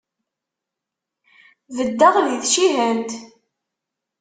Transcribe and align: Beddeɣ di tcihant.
Beddeɣ 1.75 2.15
di 2.25 2.37
tcihant. 2.43 3.11